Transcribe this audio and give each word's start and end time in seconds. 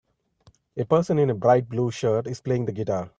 A 0.77 0.83
person 0.83 1.19
in 1.19 1.29
a 1.29 1.35
bright 1.35 1.69
blue 1.69 1.91
shirt 1.91 2.25
is 2.25 2.41
playing 2.41 2.65
the 2.65 2.71
guitar. 2.71 3.07